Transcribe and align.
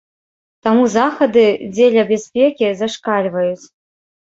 Таму 0.67 0.85
захады 0.93 1.43
дзеля 1.75 2.07
бяспекі 2.13 2.73
зашкальваюць. 2.83 3.65